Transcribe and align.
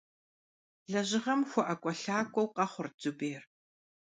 Лэжьыгъэм 0.91 1.41
хуэIэкIуэлъакIуэу 1.49 2.53
къэхъурт 2.55 2.93
Зубер. 3.01 3.41